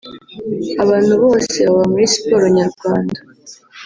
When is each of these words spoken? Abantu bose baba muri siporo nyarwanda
Abantu 0.83 1.13
bose 1.23 1.55
baba 1.67 1.83
muri 1.91 2.05
siporo 2.13 2.45
nyarwanda 2.57 3.19